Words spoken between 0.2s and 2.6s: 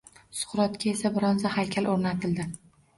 Suqrotga esa bronza haykal o‘rnatildi